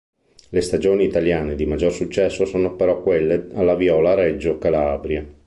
Le 0.49 0.61
stagioni 0.61 1.05
italiane 1.05 1.53
di 1.53 1.67
maggior 1.67 1.93
successo 1.93 2.45
sono 2.45 2.75
però 2.75 3.03
quelle 3.03 3.49
alla 3.53 3.75
Viola 3.75 4.15
Reggio 4.15 4.57
Calabria. 4.57 5.23